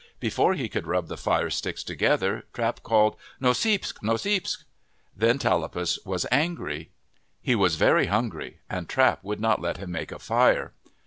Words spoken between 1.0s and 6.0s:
the fire sticks together, Trap called," Noseepsk! Noseepsk!' Then Tallapus